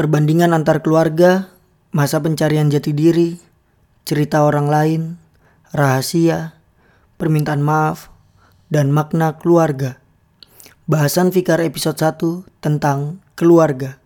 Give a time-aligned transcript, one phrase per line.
[0.00, 1.52] Perbandingan antar keluarga,
[1.92, 3.36] masa pencarian jati diri,
[4.08, 5.02] cerita orang lain,
[5.76, 6.56] rahasia,
[7.20, 8.08] permintaan maaf,
[8.72, 10.00] dan makna keluarga.
[10.88, 13.99] Bahasan Fikar episode 1 tentang keluarga.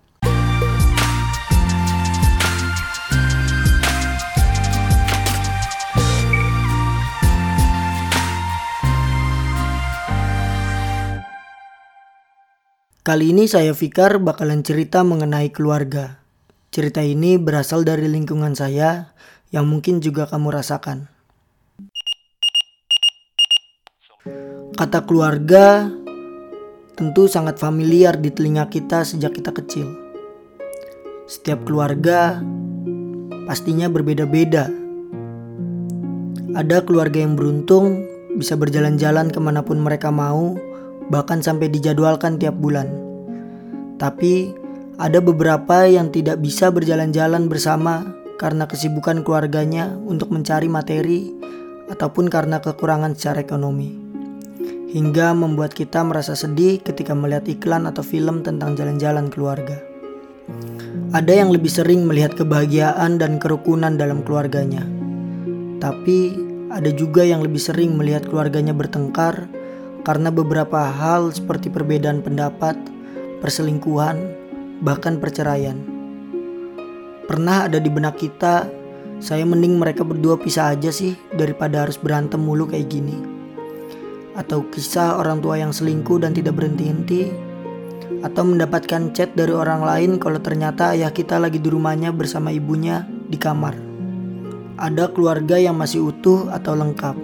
[13.04, 16.24] Kali ini saya Fikar bakalan cerita mengenai keluarga.
[16.72, 19.12] Cerita ini berasal dari lingkungan saya
[19.52, 21.12] yang mungkin juga kamu rasakan.
[24.72, 25.92] Kata keluarga
[26.96, 29.84] tentu sangat familiar di telinga kita sejak kita kecil.
[31.28, 32.40] Setiap keluarga
[33.44, 34.72] pastinya berbeda-beda.
[36.56, 38.00] Ada keluarga yang beruntung
[38.40, 40.56] bisa berjalan-jalan ke mana pun mereka mau
[41.08, 42.88] bahkan sampai dijadwalkan tiap bulan.
[44.00, 44.52] Tapi
[45.00, 51.34] ada beberapa yang tidak bisa berjalan-jalan bersama karena kesibukan keluarganya untuk mencari materi
[51.90, 53.90] ataupun karena kekurangan secara ekonomi.
[54.94, 59.82] Hingga membuat kita merasa sedih ketika melihat iklan atau film tentang jalan-jalan keluarga.
[61.14, 64.86] Ada yang lebih sering melihat kebahagiaan dan kerukunan dalam keluarganya.
[65.82, 66.38] Tapi
[66.70, 69.46] ada juga yang lebih sering melihat keluarganya bertengkar
[70.04, 72.76] karena beberapa hal seperti perbedaan pendapat,
[73.40, 74.20] perselingkuhan,
[74.84, 75.80] bahkan perceraian.
[77.24, 78.68] Pernah ada di benak kita,
[79.16, 83.16] saya mending mereka berdua pisah aja sih daripada harus berantem mulu kayak gini.
[84.36, 87.32] Atau kisah orang tua yang selingkuh dan tidak berhenti-henti.
[88.20, 93.08] Atau mendapatkan chat dari orang lain kalau ternyata ayah kita lagi di rumahnya bersama ibunya
[93.08, 93.72] di kamar.
[94.76, 97.16] Ada keluarga yang masih utuh atau lengkap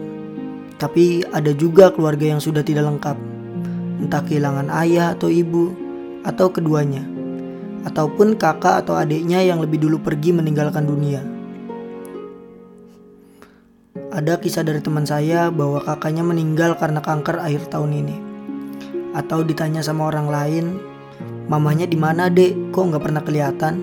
[0.80, 3.20] tapi ada juga keluarga yang sudah tidak lengkap,
[4.00, 5.76] entah kehilangan ayah atau ibu,
[6.24, 7.04] atau keduanya,
[7.84, 11.20] ataupun kakak atau adiknya yang lebih dulu pergi meninggalkan dunia.
[14.10, 18.16] Ada kisah dari teman saya bahwa kakaknya meninggal karena kanker akhir tahun ini.
[19.14, 20.66] Atau ditanya sama orang lain,
[21.46, 22.72] mamanya di mana dek?
[22.72, 23.74] Kok nggak pernah kelihatan?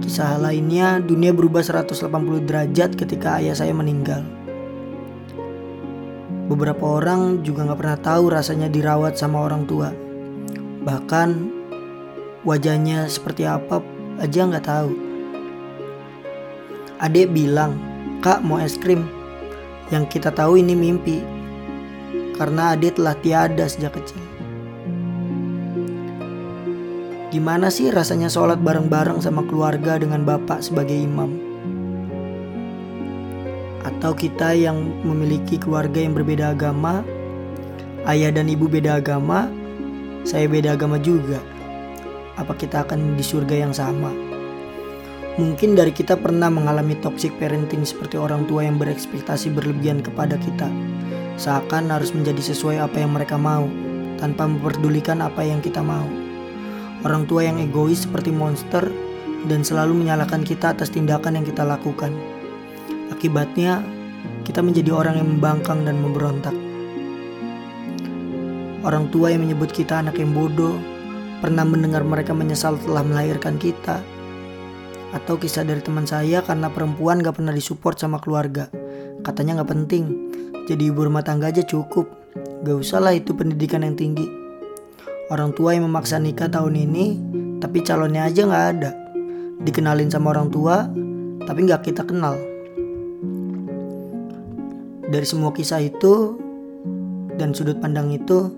[0.00, 4.41] Kisah lainnya, dunia berubah 180 derajat ketika ayah saya meninggal.
[6.52, 9.88] Beberapa orang juga nggak pernah tahu rasanya dirawat sama orang tua.
[10.84, 11.48] Bahkan
[12.44, 13.80] wajahnya seperti apa
[14.20, 14.92] aja nggak tahu.
[17.00, 17.80] Adek bilang,
[18.20, 19.08] kak mau es krim.
[19.88, 21.24] Yang kita tahu ini mimpi.
[22.36, 24.20] Karena adek telah tiada sejak kecil.
[27.32, 31.41] Gimana sih rasanya sholat bareng-bareng sama keluarga dengan bapak sebagai imam?
[34.02, 37.06] Atau kita yang memiliki keluarga yang berbeda agama,
[38.10, 39.46] ayah dan ibu beda agama,
[40.26, 41.38] saya beda agama juga.
[42.34, 44.10] Apa kita akan di surga yang sama?
[45.38, 50.66] Mungkin dari kita pernah mengalami toxic parenting seperti orang tua yang berekspektasi berlebihan kepada kita,
[51.38, 53.70] seakan harus menjadi sesuai apa yang mereka mau,
[54.18, 56.10] tanpa memperdulikan apa yang kita mau.
[57.06, 58.82] Orang tua yang egois seperti monster
[59.46, 62.10] dan selalu menyalahkan kita atas tindakan yang kita lakukan.
[63.14, 63.84] Akibatnya,
[64.42, 66.54] kita menjadi orang yang membangkang dan memberontak.
[68.82, 70.74] Orang tua yang menyebut kita anak yang bodoh,
[71.38, 74.02] pernah mendengar mereka menyesal telah melahirkan kita.
[75.14, 78.66] Atau kisah dari teman saya karena perempuan gak pernah disupport sama keluarga.
[79.22, 80.04] Katanya gak penting,
[80.66, 82.10] jadi ibu rumah tangga aja cukup.
[82.66, 84.26] Gak usah lah itu pendidikan yang tinggi.
[85.30, 87.04] Orang tua yang memaksa nikah tahun ini,
[87.62, 88.90] tapi calonnya aja gak ada.
[89.62, 90.90] Dikenalin sama orang tua,
[91.46, 92.51] tapi gak kita kenal
[95.12, 96.40] dari semua kisah itu
[97.36, 98.48] dan sudut pandang itu,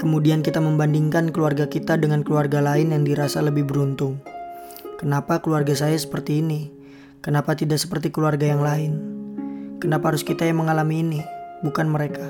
[0.00, 4.16] kemudian kita membandingkan keluarga kita dengan keluarga lain yang dirasa lebih beruntung.
[4.96, 6.72] Kenapa keluarga saya seperti ini?
[7.20, 8.96] Kenapa tidak seperti keluarga yang lain?
[9.76, 11.20] Kenapa harus kita yang mengalami ini,
[11.60, 12.24] bukan mereka?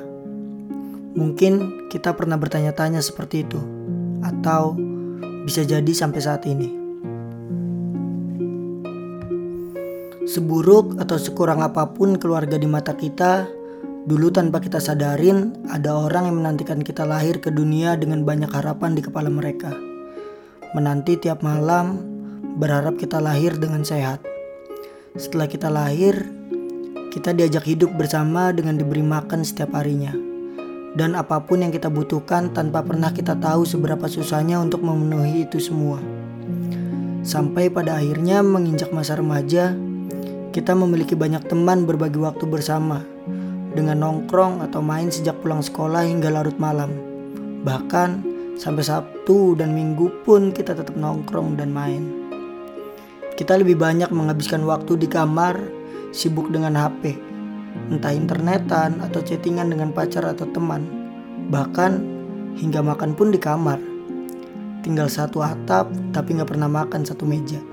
[1.14, 3.62] Mungkin kita pernah bertanya-tanya seperti itu,
[4.26, 4.75] atau
[5.47, 6.75] bisa jadi sampai saat ini.
[10.26, 13.60] Seburuk atau sekurang apa pun keluarga di mata kita,
[14.11, 18.99] Dulu tanpa kita sadarin, ada orang yang menantikan kita lahir ke dunia dengan banyak harapan
[18.99, 19.71] di kepala mereka.
[20.75, 22.03] Menanti tiap malam,
[22.59, 24.19] berharap kita lahir dengan sehat.
[25.15, 26.27] Setelah kita lahir,
[27.15, 30.11] kita diajak hidup bersama dengan diberi makan setiap harinya.
[30.99, 35.62] Dan apa pun yang kita butuhkan tanpa pernah kita tahu seberapa susahnya untuk memenuhi itu
[35.62, 36.03] semua.
[37.23, 39.71] Sampai pada akhirnya menginjak masa remaja,
[40.51, 43.19] kita memiliki banyak teman berbagi waktu bersama
[43.75, 46.90] dengan nongkrong atau main sejak pulang sekolah hingga larut malam.
[47.62, 48.31] Bahkan
[48.61, 52.12] Sampai Sabtu dan Minggu pun kita tetap nongkrong dan main.
[53.32, 55.56] Kita lebih banyak menghabiskan waktu di kamar,
[56.12, 57.17] sibuk dengan HP,
[57.88, 60.84] entah internetan atau chattingan dengan pacar atau teman.
[61.49, 61.93] Bahkan
[62.61, 63.81] hingga makan pun di kamar.
[64.84, 67.64] Tinggal satu atap tapi nggak pernah makan satu meja.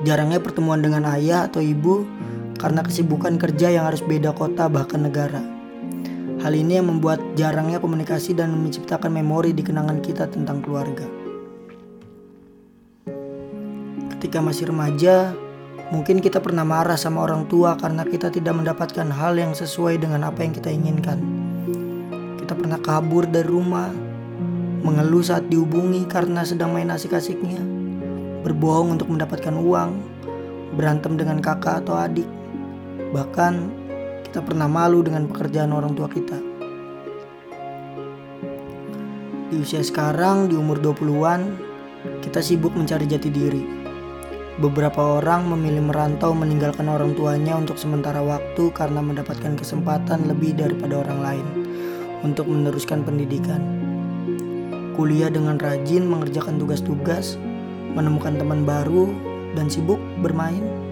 [0.00, 2.08] Jarangnya pertemuan dengan ayah atau ibu
[2.56, 5.40] karena kesibukan kerja yang harus beda kota bahkan negara.
[6.40, 11.08] Hal ini yang membuat jarangnya komunikasi dan menciptakan memori di kenangan kita tentang keluarga.
[14.16, 15.32] Ketika masih remaja,
[15.90, 20.28] mungkin kita pernah marah sama orang tua karena kita tidak mendapatkan hal yang sesuai dengan
[20.28, 21.18] apa yang kita inginkan.
[22.42, 23.90] Kita pernah kabur dari rumah,
[24.86, 27.58] mengeluh saat dihubungi karena sedang main asik-asiknya,
[28.46, 29.98] berbohong untuk mendapatkan uang,
[30.78, 32.28] berantem dengan kakak atau adik,
[33.14, 33.70] bahkan
[34.26, 36.38] kita pernah malu dengan pekerjaan orang tua kita.
[39.46, 41.54] Di usia sekarang, di umur 20-an,
[42.20, 43.64] kita sibuk mencari jati diri.
[44.56, 51.04] Beberapa orang memilih merantau meninggalkan orang tuanya untuk sementara waktu karena mendapatkan kesempatan lebih daripada
[51.04, 51.46] orang lain
[52.24, 53.60] untuk meneruskan pendidikan.
[54.96, 57.36] Kuliah dengan rajin mengerjakan tugas-tugas,
[57.92, 59.12] menemukan teman baru,
[59.52, 60.85] dan sibuk bermain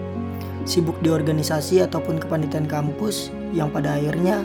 [0.65, 4.41] sibuk di organisasi ataupun kepanitiaan kampus yang pada akhirnya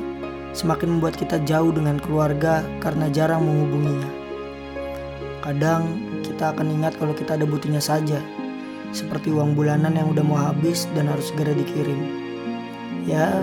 [0.53, 4.11] semakin membuat kita jauh dengan keluarga karena jarang menghubunginya.
[5.41, 5.83] Kadang
[6.21, 8.21] kita akan ingat kalau kita ada butuhnya saja,
[8.93, 11.99] seperti uang bulanan yang udah mau habis dan harus segera dikirim.
[13.09, 13.41] Ya,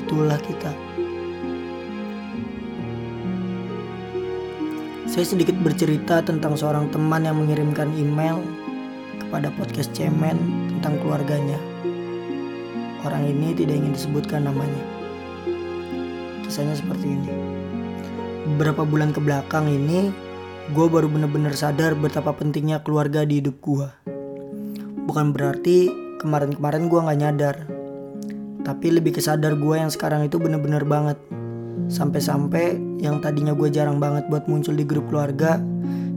[0.00, 0.72] itulah kita.
[5.10, 8.38] Saya sedikit bercerita tentang seorang teman yang mengirimkan email
[9.18, 10.38] kepada podcast Cemen
[10.70, 11.69] tentang keluarganya.
[13.00, 14.84] Orang ini tidak ingin disebutkan namanya.
[16.44, 17.32] Kisahnya seperti ini.
[18.54, 20.12] Beberapa bulan ke belakang ini,
[20.76, 23.88] gue baru bener-bener sadar betapa pentingnya keluarga di hidup gue.
[25.08, 25.88] Bukan berarti
[26.20, 27.56] kemarin-kemarin gue gak nyadar.
[28.60, 31.16] Tapi lebih kesadar gue yang sekarang itu bener-bener banget.
[31.88, 35.56] Sampai-sampai yang tadinya gue jarang banget buat muncul di grup keluarga,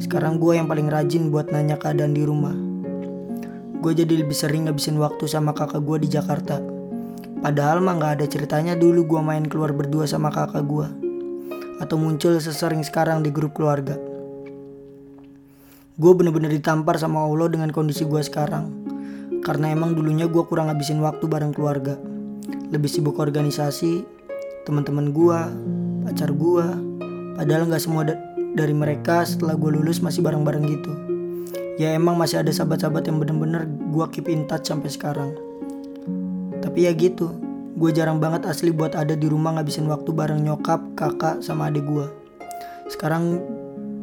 [0.03, 2.53] sekarang gue yang paling rajin buat nanya keadaan di rumah.
[3.79, 6.72] Gue jadi lebih sering ngabisin waktu sama kakak gue di Jakarta.
[7.43, 10.87] Padahal mah gak ada ceritanya dulu gue main keluar berdua sama kakak gue.
[11.83, 13.99] Atau muncul sesering sekarang di grup keluarga.
[15.99, 18.71] Gue bener-bener ditampar sama Allah dengan kondisi gue sekarang.
[19.43, 21.99] Karena emang dulunya gue kurang ngabisin waktu bareng keluarga.
[22.71, 24.07] Lebih sibuk organisasi,
[24.63, 25.39] teman-teman gue,
[26.07, 26.65] pacar gue.
[27.35, 28.15] Padahal gak semua da
[28.55, 30.91] dari mereka setelah gue lulus masih bareng-bareng gitu.
[31.75, 35.35] Ya emang masih ada sahabat-sahabat yang bener-bener gue keep in touch sampai sekarang.
[36.63, 37.27] Tapi ya gitu,
[37.75, 41.83] gue jarang banget asli buat ada di rumah ngabisin waktu bareng nyokap, kakak, sama adik
[41.83, 42.07] gue.
[42.87, 43.43] Sekarang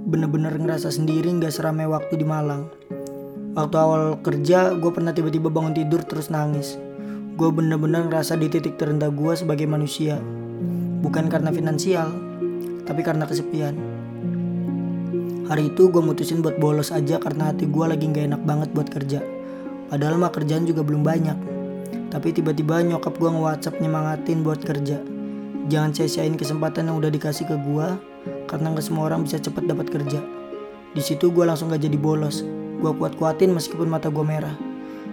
[0.04, 2.68] bener-bener ngerasa sendiri gak seramai waktu di Malang.
[3.56, 6.76] Waktu awal kerja, gue pernah tiba-tiba bangun tidur terus nangis.
[7.40, 10.20] Gue bener-bener ngerasa di titik terendah gue sebagai manusia.
[11.00, 12.12] Bukan karena finansial,
[12.84, 13.72] tapi karena kesepian.
[15.48, 18.92] Hari itu gue mutusin buat bolos aja karena hati gue lagi gak enak banget buat
[18.92, 19.24] kerja.
[19.88, 21.49] Padahal mah kerjaan juga belum banyak.
[22.10, 24.98] Tapi tiba-tiba nyokap gue nge-whatsapp nyemangatin buat kerja.
[25.70, 27.86] Jangan sia-siain kesempatan yang udah dikasih ke gue,
[28.50, 30.18] karena gak semua orang bisa cepat dapat kerja.
[30.90, 32.42] Di situ gue langsung gak jadi bolos.
[32.82, 34.58] Gue kuat-kuatin meskipun mata gue merah.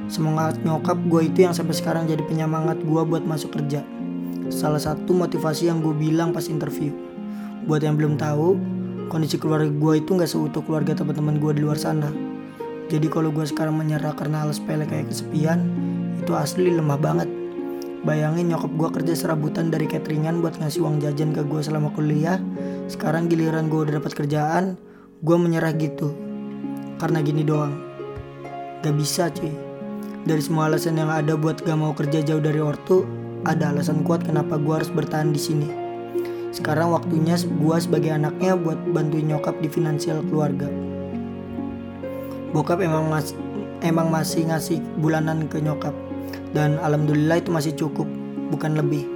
[0.09, 3.85] Semangat nyokap gue itu yang sampai sekarang jadi penyemangat gue buat masuk kerja.
[4.49, 6.89] Salah satu motivasi yang gue bilang pas interview.
[7.69, 8.57] Buat yang belum tahu,
[9.13, 12.09] kondisi keluarga gue itu gak seutuh keluarga teman-teman gue di luar sana.
[12.87, 15.59] Jadi kalau gue sekarang menyerah karena hal sepele kayak kesepian,
[16.17, 17.29] itu asli lemah banget.
[18.05, 22.37] Bayangin nyokap gue kerja serabutan dari cateringan buat ngasih uang jajan ke gue selama kuliah.
[22.87, 24.77] Sekarang giliran gue udah dapat kerjaan,
[25.25, 26.13] gue menyerah gitu.
[27.01, 27.73] Karena gini doang.
[28.85, 29.51] Gak bisa cuy.
[30.23, 33.03] Dari semua alasan yang ada buat gak mau kerja jauh dari ortu,
[33.43, 35.69] ada alasan kuat kenapa gue harus bertahan di sini.
[36.55, 40.71] Sekarang waktunya gue sebagai anaknya buat bantuin nyokap di finansial keluarga.
[42.55, 43.35] Bokap emang mas
[43.83, 45.93] emang masih ngasih bulanan ke nyokap
[46.55, 48.07] dan alhamdulillah itu masih cukup
[48.51, 49.07] bukan lebih.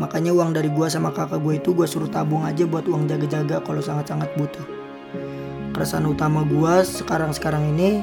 [0.00, 3.60] Makanya uang dari gue sama kakak gue itu gue suruh tabung aja buat uang jaga-jaga
[3.60, 4.64] kalau sangat-sangat butuh.
[5.76, 8.00] Keresahan utama gue sekarang-sekarang ini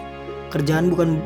[0.53, 1.17] kerjaan bukan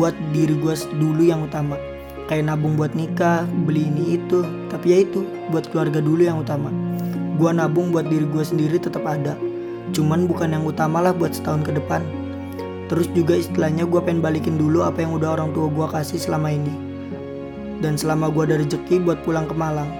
[0.00, 1.76] buat diri gue dulu yang utama.
[2.24, 4.40] Kayak nabung buat nikah beli ini itu
[4.72, 6.72] tapi ya itu buat keluarga dulu yang utama.
[7.36, 9.36] Gue nabung buat diri gue sendiri tetap ada.
[9.92, 12.00] Cuman bukan yang utama lah buat setahun ke depan.
[12.88, 16.52] Terus juga istilahnya gue pengen balikin dulu apa yang udah orang tua gue kasih selama
[16.52, 16.83] ini
[17.84, 19.92] dan selama gue ada rezeki buat pulang ke Malang.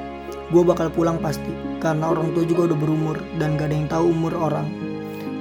[0.48, 1.52] gue bakal pulang pasti
[1.84, 4.64] karena orang tua juga udah berumur dan gak ada yang tahu umur orang.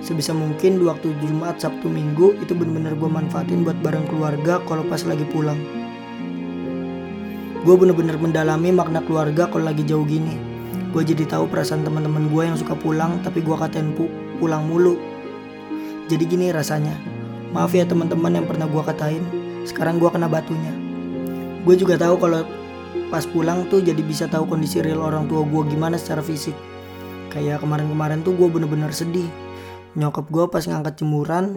[0.04, 4.84] Sebisa mungkin di waktu Jumat, Sabtu, Minggu itu bener-bener gue manfaatin buat bareng keluarga kalau
[4.92, 5.56] pas lagi pulang.
[7.64, 10.36] Gue bener-bener mendalami makna keluarga kalau lagi jauh gini.
[10.92, 14.12] Gue jadi tahu perasaan teman-teman gue yang suka pulang tapi gue katain pu
[14.44, 15.00] pulang mulu.
[16.12, 17.00] Jadi gini rasanya.
[17.56, 19.24] Maaf ya teman-teman yang pernah gue katain.
[19.64, 20.83] Sekarang gue kena batunya.
[21.64, 22.44] Gue juga tahu kalau
[23.08, 26.56] pas pulang tuh jadi bisa tahu kondisi real orang tua gue gimana secara fisik.
[27.32, 29.26] Kayak kemarin-kemarin tuh gue bener-bener sedih.
[29.96, 31.56] Nyokap gue pas ngangkat jemuran,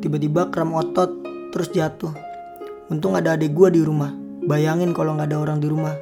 [0.00, 1.12] tiba-tiba kram otot
[1.52, 2.16] terus jatuh.
[2.88, 4.10] Untung ada adik gue di rumah.
[4.42, 5.94] Bayangin kalau nggak ada orang di rumah,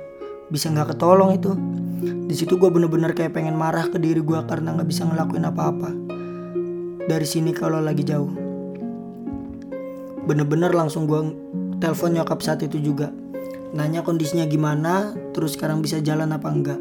[0.48, 1.52] bisa nggak ketolong itu.
[2.00, 5.90] Di situ gue bener-bener kayak pengen marah ke diri gue karena nggak bisa ngelakuin apa-apa.
[7.04, 8.30] Dari sini kalau lagi jauh,
[10.24, 11.20] bener-bener langsung gue
[11.82, 13.12] telepon nyokap saat itu juga.
[13.70, 16.80] Nanya kondisinya gimana, terus sekarang bisa jalan apa enggak.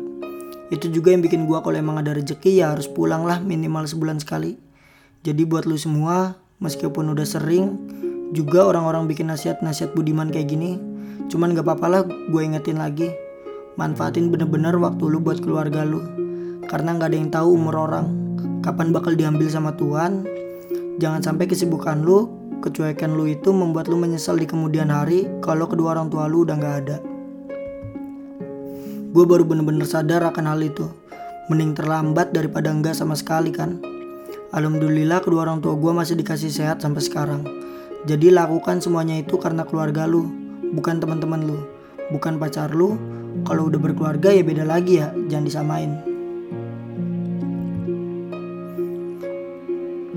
[0.70, 4.22] Itu juga yang bikin gue kalau emang ada rezeki ya harus pulang lah minimal sebulan
[4.22, 4.58] sekali.
[5.26, 7.78] Jadi buat lu semua, meskipun udah sering,
[8.34, 10.78] juga orang-orang bikin nasihat-nasihat budiman kayak gini,
[11.30, 13.14] Cuman gak apa-apa lah gue ingetin lagi.
[13.78, 16.02] Manfaatin bener-bener waktu lu buat keluarga lu.
[16.66, 18.08] Karena gak ada yang tahu umur orang.
[18.66, 20.26] Kapan bakal diambil sama Tuhan.
[20.98, 22.28] Jangan sampai kesibukan lu,
[22.60, 26.56] kecuekan lu itu membuat lu menyesal di kemudian hari kalau kedua orang tua lu udah
[26.60, 26.98] gak ada.
[29.10, 30.86] Gue baru bener-bener sadar akan hal itu.
[31.50, 33.82] Mending terlambat daripada enggak sama sekali kan.
[34.54, 37.42] Alhamdulillah kedua orang tua gue masih dikasih sehat sampai sekarang.
[38.06, 40.30] Jadi lakukan semuanya itu karena keluarga lu,
[40.72, 41.58] bukan teman-teman lu,
[42.14, 42.96] bukan pacar lu.
[43.46, 46.09] Kalau udah berkeluarga ya beda lagi ya, jangan disamain.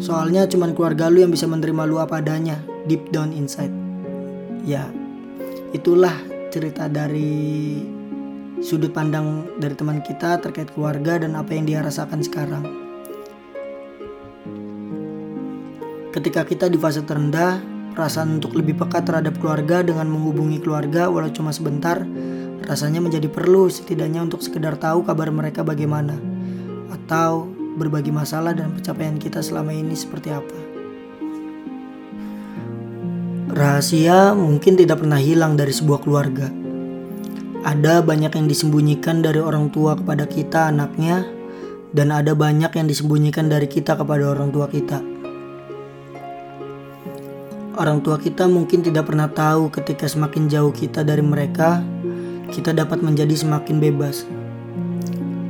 [0.03, 2.59] Soalnya cuman keluarga lu yang bisa menerima lu apa adanya,
[2.91, 3.71] deep down inside.
[4.67, 4.91] Ya,
[5.71, 6.19] itulah
[6.51, 7.79] cerita dari
[8.59, 12.67] sudut pandang dari teman kita terkait keluarga dan apa yang dia rasakan sekarang.
[16.11, 21.29] Ketika kita di fase terendah, Perasaan untuk lebih peka terhadap keluarga dengan menghubungi keluarga walau
[21.29, 22.01] cuma sebentar
[22.65, 26.17] rasanya menjadi perlu setidaknya untuk sekedar tahu kabar mereka bagaimana
[26.89, 30.59] atau berbagi masalah dan pencapaian kita selama ini seperti apa.
[33.53, 36.49] Rahasia mungkin tidak pernah hilang dari sebuah keluarga.
[37.63, 41.29] Ada banyak yang disembunyikan dari orang tua kepada kita anaknya
[41.93, 45.05] dan ada banyak yang disembunyikan dari kita kepada orang tua kita.
[47.77, 51.85] Orang tua kita mungkin tidak pernah tahu ketika semakin jauh kita dari mereka,
[52.53, 54.29] kita dapat menjadi semakin bebas.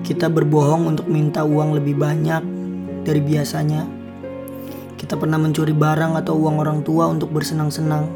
[0.02, 2.42] Kita berbohong untuk minta uang lebih banyak
[3.06, 3.87] dari biasanya.
[4.99, 8.11] Kita pernah mencuri barang atau uang orang tua untuk bersenang-senang.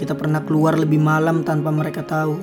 [0.00, 2.40] Kita pernah keluar lebih malam tanpa mereka tahu.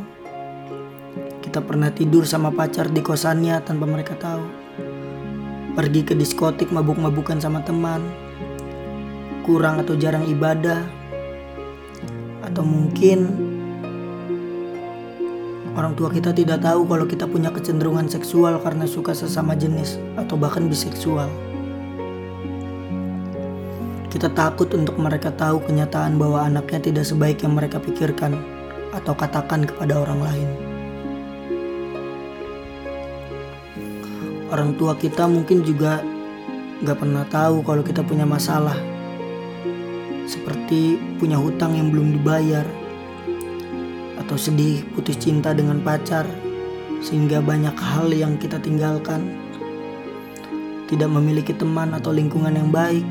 [1.42, 4.46] Kita pernah tidur sama pacar di kosannya tanpa mereka tahu.
[5.74, 8.30] Pergi ke diskotik mabuk-mabukan sama teman
[9.50, 10.86] kurang atau jarang ibadah,
[12.46, 13.49] atau mungkin
[15.78, 20.40] orang tua kita tidak tahu kalau kita punya kecenderungan seksual karena suka sesama jenis atau
[20.40, 21.30] bahkan biseksual.
[24.10, 28.42] Kita takut untuk mereka tahu kenyataan bahwa anaknya tidak sebaik yang mereka pikirkan
[28.90, 30.50] atau katakan kepada orang lain.
[34.50, 36.02] Orang tua kita mungkin juga
[36.82, 38.74] gak pernah tahu kalau kita punya masalah
[40.26, 42.66] seperti punya hutang yang belum dibayar,
[44.30, 46.30] atau sedih putus cinta dengan pacar,
[47.02, 49.26] sehingga banyak hal yang kita tinggalkan,
[50.86, 53.02] tidak memiliki teman atau lingkungan yang baik,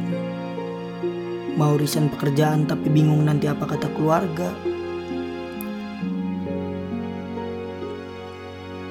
[1.58, 4.54] mau resign pekerjaan tapi bingung nanti apa kata keluarga.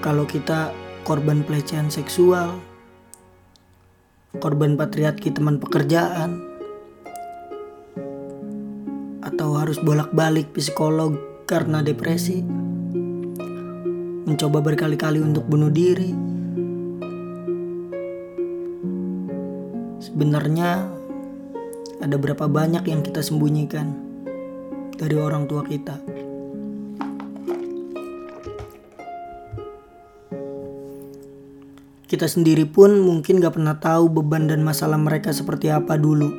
[0.04, 0.76] Kalau kita
[1.08, 2.60] korban pelecehan seksual,
[4.44, 6.44] korban patriarki teman pekerjaan,
[9.24, 12.44] atau harus bolak-balik psikolog karena depresi.
[14.28, 16.12] Mencoba berkali-kali untuk bunuh diri.
[20.04, 20.92] Sebenarnya
[22.04, 23.96] ada berapa banyak yang kita sembunyikan
[25.00, 25.96] dari orang tua kita.
[32.08, 36.32] Kita sendiri pun mungkin gak pernah tahu beban dan masalah mereka seperti apa dulu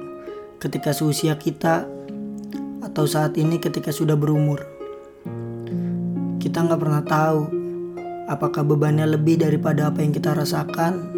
[0.61, 1.89] ketika seusia kita
[2.85, 4.78] atau saat ini ketika sudah berumur.
[6.39, 7.41] Kita nggak pernah tahu
[8.31, 11.11] apakah bebannya lebih daripada apa yang kita rasakan,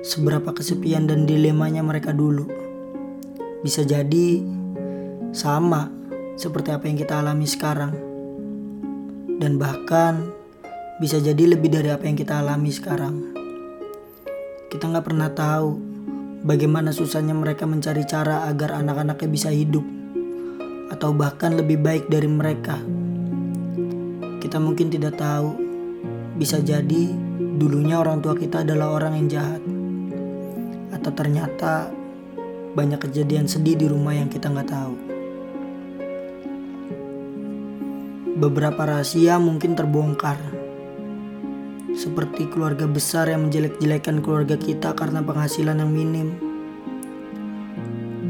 [0.00, 2.48] seberapa kesepian dan dilemanya mereka dulu.
[3.60, 4.40] Bisa jadi
[5.36, 5.92] sama
[6.40, 7.92] seperti apa yang kita alami sekarang.
[9.36, 10.32] Dan bahkan
[11.04, 13.36] bisa jadi lebih dari apa yang kita alami sekarang.
[14.72, 15.76] Kita nggak pernah tahu
[16.48, 19.84] bagaimana susahnya mereka mencari cara agar anak-anaknya bisa hidup,
[20.88, 22.95] atau bahkan lebih baik dari mereka.
[24.46, 25.58] Kita mungkin tidak tahu,
[26.38, 27.10] bisa jadi
[27.58, 29.58] dulunya orang tua kita adalah orang yang jahat,
[30.94, 31.90] atau ternyata
[32.78, 34.94] banyak kejadian sedih di rumah yang kita nggak tahu.
[38.38, 40.38] Beberapa rahasia mungkin terbongkar
[41.98, 46.38] seperti keluarga besar yang menjelek-jelekan keluarga kita karena penghasilan yang minim.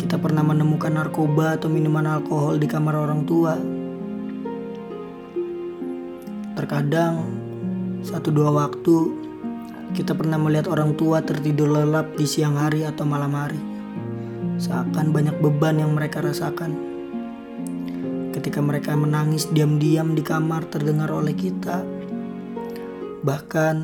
[0.00, 3.75] Kita pernah menemukan narkoba atau minuman alkohol di kamar orang tua.
[6.66, 7.30] Terkadang,
[8.02, 9.14] satu dua waktu,
[9.94, 13.62] kita pernah melihat orang tua tertidur lelap di siang hari atau malam hari.
[14.58, 16.75] Seakan banyak beban yang mereka rasakan.
[18.35, 21.87] Ketika mereka menangis diam-diam di kamar terdengar oleh kita,
[23.26, 23.76] Bahkan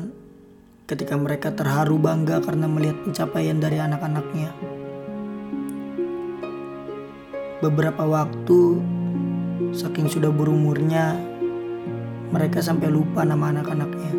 [0.87, 4.55] ketika mereka terharu bangga karena melihat pencapaian dari anak-anaknya.
[7.59, 8.79] Beberapa waktu,
[9.75, 11.32] saking sudah berumurnya,
[12.33, 14.13] mereka sampai lupa nama anak-anaknya.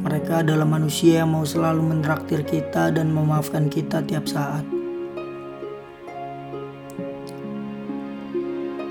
[0.00, 4.64] Mereka adalah manusia yang mau selalu menraktir kita dan memaafkan kita tiap saat.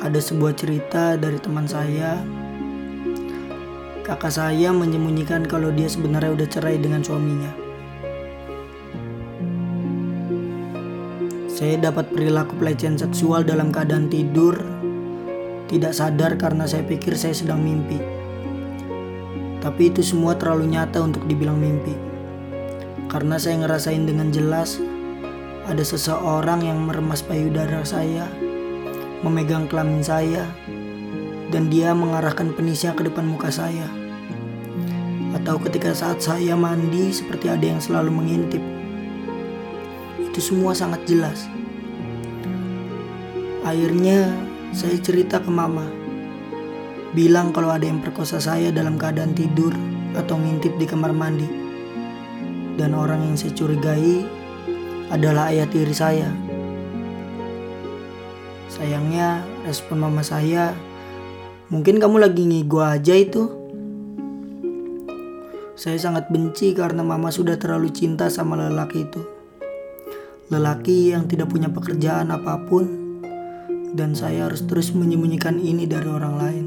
[0.06, 2.22] Ada sebuah cerita dari teman saya.
[4.06, 7.65] Kakak saya menyembunyikan kalau dia sebenarnya udah cerai dengan suaminya.
[11.56, 14.60] Saya dapat perilaku pelecehan seksual dalam keadaan tidur,
[15.72, 17.96] tidak sadar karena saya pikir saya sedang mimpi.
[19.64, 21.96] Tapi itu semua terlalu nyata untuk dibilang mimpi.
[23.08, 24.84] Karena saya ngerasain dengan jelas
[25.64, 28.28] ada seseorang yang meremas payudara saya
[29.24, 30.44] memegang kelamin saya,
[31.56, 33.88] dan dia mengarahkan penisnya ke depan muka saya.
[35.32, 38.75] Atau ketika saat saya mandi seperti ada yang selalu mengintip.
[40.36, 41.48] Itu semua sangat jelas.
[43.64, 44.36] Akhirnya
[44.76, 45.88] saya cerita ke mama.
[47.16, 49.72] Bilang kalau ada yang perkosa saya dalam keadaan tidur
[50.12, 51.48] atau ngintip di kamar mandi.
[52.76, 54.28] Dan orang yang saya curigai
[55.08, 56.28] adalah ayah tiri saya.
[58.68, 60.76] Sayangnya respon mama saya
[61.72, 63.48] Mungkin kamu lagi ngigo aja itu
[65.80, 69.35] Saya sangat benci karena mama sudah terlalu cinta sama lelaki itu
[70.46, 72.86] Lelaki yang tidak punya pekerjaan apa pun
[73.98, 76.66] Dan saya harus terus menyembunyikan ini dari orang lain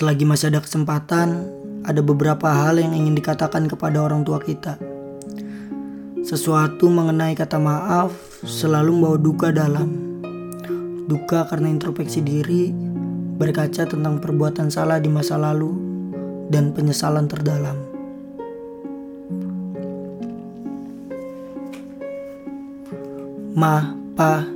[0.00, 1.50] Selagi masih ada kesempatan,
[1.84, 4.89] ada beberapa hal yang ingin dikatakan kepada orang tua kita.
[6.30, 8.14] Sesuatu mengenai kata maaf
[8.46, 10.22] selalu membawa duka dalam.
[11.10, 12.70] Duka karena introspeksi diri,
[13.34, 15.74] berkaca tentang perbuatan salah di masa lalu,
[16.46, 17.74] dan penyesalan terdalam.
[23.58, 24.46] Ma, Pa,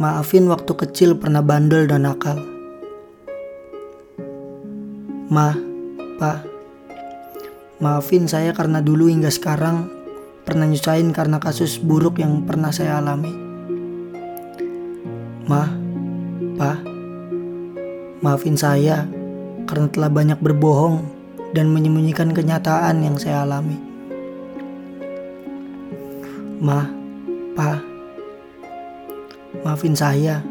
[0.00, 2.40] maafin waktu kecil pernah bandel dan nakal
[5.28, 5.52] Ma,
[6.16, 6.40] Pa,
[7.84, 10.00] maafin saya karena dulu hingga sekarang
[10.42, 13.30] pernah nyusahin karena kasus buruk yang pernah saya alami.
[15.46, 15.66] Ma,
[16.58, 16.78] Pa,
[18.22, 19.06] maafin saya
[19.66, 21.02] karena telah banyak berbohong
[21.54, 23.78] dan menyembunyikan kenyataan yang saya alami.
[26.62, 26.86] Ma,
[27.54, 27.78] Pa,
[29.62, 30.42] maafin saya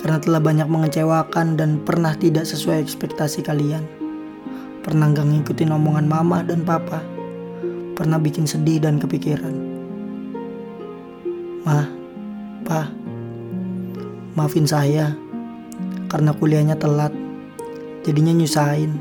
[0.00, 3.84] karena telah banyak mengecewakan dan pernah tidak sesuai ekspektasi kalian.
[4.80, 7.19] Pernah gak ngikutin omongan mama dan papa.
[8.00, 9.52] Pernah bikin sedih dan kepikiran.
[11.68, 11.84] Ma,
[12.64, 12.88] pa,
[14.32, 15.12] maafin saya
[16.08, 17.12] karena kuliahnya telat.
[18.00, 18.96] Jadinya nyusahin.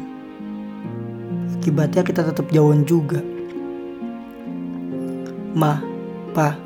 [1.56, 3.24] Akibatnya kita tetap jauhan juga.
[5.56, 5.80] Ma,
[6.36, 6.60] pa,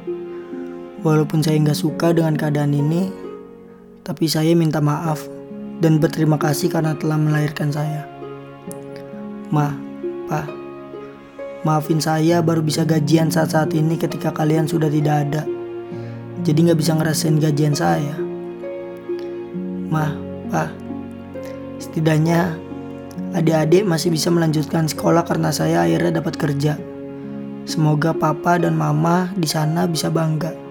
[1.05, 3.13] walaupun saya nggak suka dengan keadaan ini,
[4.01, 5.21] tapi saya minta maaf
[5.85, 8.09] dan berterima kasih karena telah melahirkan saya.
[9.53, 9.69] Ma,
[10.23, 10.47] Pa,
[11.63, 15.43] maafin saya baru bisa gajian saat-saat ini ketika kalian sudah tidak ada.
[16.43, 18.15] Jadi nggak bisa ngerasain gajian saya.
[19.87, 20.11] Ma,
[20.51, 20.69] Pa,
[21.79, 22.55] setidaknya
[23.33, 26.79] adik-adik masih bisa melanjutkan sekolah karena saya akhirnya dapat kerja.
[27.63, 30.62] Semoga papa dan mama di sana bisa bangga.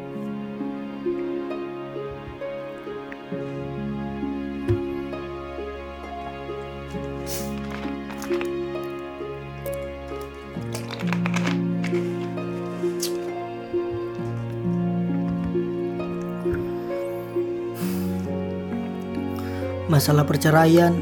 [20.03, 20.99] Masalah perceraian,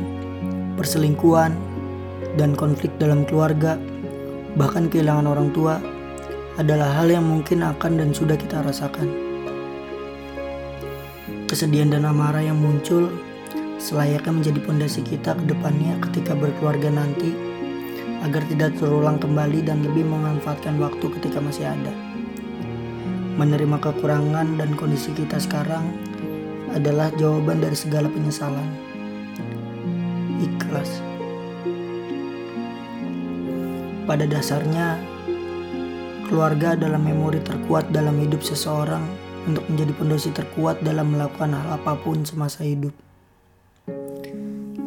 [0.76, 1.56] perselingkuhan,
[2.36, 3.80] dan konflik dalam keluarga,
[4.60, 5.80] bahkan kehilangan orang tua,
[6.60, 9.08] adalah hal yang mungkin akan dan sudah kita rasakan.
[11.48, 13.08] Kesedihan dan amarah yang muncul
[13.80, 17.32] selayaknya menjadi pondasi kita ke depannya ketika berkeluarga nanti
[18.20, 21.92] agar tidak terulang kembali dan lebih memanfaatkan waktu ketika masih ada.
[23.40, 25.88] Menerima kekurangan dan kondisi kita sekarang
[26.76, 28.89] adalah jawaban dari segala penyesalan.
[30.40, 30.88] Ikhlas.
[34.09, 34.96] Pada dasarnya,
[36.24, 39.05] keluarga adalah memori terkuat dalam hidup seseorang
[39.44, 42.96] untuk menjadi pondasi terkuat dalam melakukan hal apa pun semasa hidup.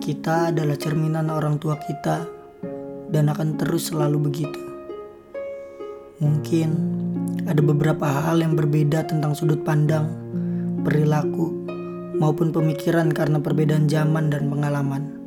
[0.02, 2.26] Kita adalah cerminan orang tua kita
[3.14, 4.62] dan akan terus selalu begitu.
[6.18, 6.70] Mungkin
[7.46, 10.10] ada beberapa hal yang berbeda tentang sudut pandang,
[10.82, 11.64] perilaku,
[12.18, 15.23] maupun pemikiran karena perbedaan zaman dan pengalaman.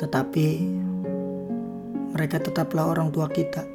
[0.00, 0.46] Tetapi
[2.16, 3.68] mereka tetaplah orang tua kita.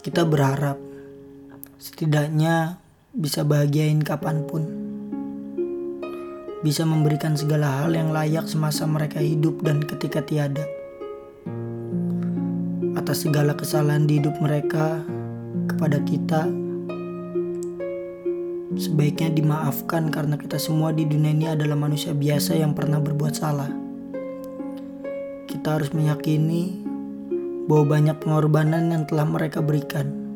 [0.00, 0.80] Kita berharap
[1.76, 2.80] setidaknya
[3.12, 4.88] bisa bahagiain kapan pun
[6.58, 10.66] bisa memberikan segala hal yang layak semasa mereka hidup dan ketika tiada.
[12.98, 15.06] Atas segala kesalahan di hidup mereka
[15.70, 16.50] kepada kita,
[18.78, 23.68] sebaiknya dimaafkan karena kita semua di dunia ini adalah manusia biasa yang pernah berbuat salah.
[25.50, 26.86] Kita harus meyakini
[27.66, 30.28] bahwa banyak pengorbanan yang telah mereka berikan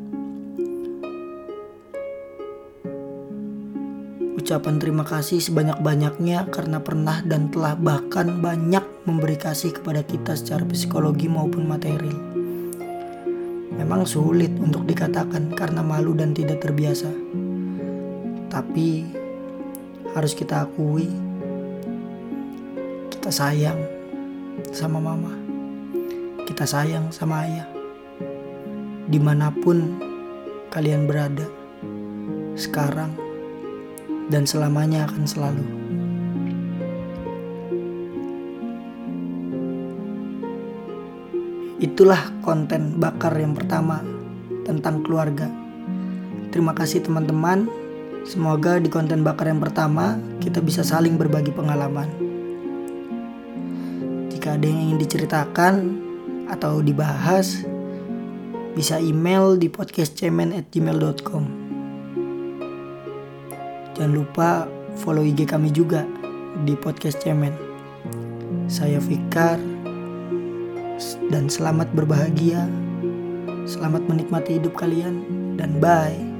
[4.43, 10.67] Ucapan terima kasih sebanyak-banyaknya karena pernah dan telah bahkan banyak memberi kasih kepada kita secara
[10.67, 12.19] psikologi maupun material.
[13.71, 17.07] Memang sulit untuk dikatakan karena malu dan tidak terbiasa.
[18.53, 19.09] Tapi
[20.13, 21.09] harus kita akui
[23.09, 23.79] kita sayang
[24.69, 25.33] sama mama.
[26.45, 27.65] Kita sayang sama ayah.
[29.09, 29.97] Di mana pun
[30.69, 31.47] kalian berada
[32.53, 33.15] sekarang
[34.27, 35.65] dan selamanya akan selalu.
[41.79, 44.03] Itulah konten bakar yang pertama
[44.67, 45.51] tentang keluarga.
[46.51, 47.82] Terima kasih teman-teman.
[48.23, 52.07] Semoga di konten bakar yang pertama kita bisa saling berbagi pengalaman.
[54.31, 55.73] Jika ada yang ingin diceritakan
[56.47, 57.67] atau dibahas,
[58.73, 61.43] bisa email di podcastcemen@gmail.com.
[63.93, 64.65] Jangan lupa
[64.97, 66.07] follow IG kami juga
[66.63, 67.53] di podcast Cemen.
[68.71, 69.59] Saya Fikar
[71.29, 72.65] dan selamat berbahagia.
[73.67, 75.23] Selamat menikmati hidup kalian
[75.59, 76.32] dan bye.